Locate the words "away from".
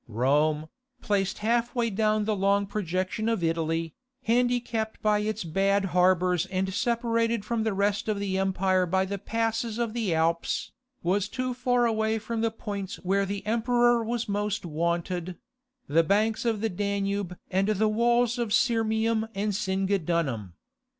11.85-12.41